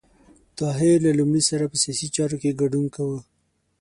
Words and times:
طاهر 0.59 0.95
له 1.05 1.11
لومړي 1.19 1.43
سره 1.49 1.63
په 1.71 1.75
سیاسي 1.83 2.07
چارو 2.15 2.37
کې 2.41 2.57
ګډون 2.61 2.85
کاوه. 2.95 3.19